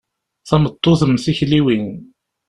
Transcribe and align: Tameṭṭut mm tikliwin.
Tameṭṭut 0.47 1.01
mm 1.09 1.17
tikliwin. 1.23 1.87